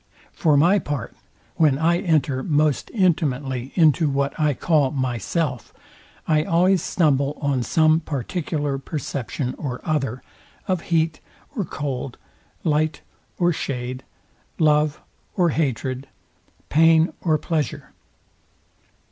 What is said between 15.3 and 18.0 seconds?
or hatred, pain or pleasure.